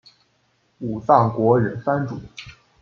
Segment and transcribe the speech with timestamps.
[0.79, 2.19] 武藏国忍藩主。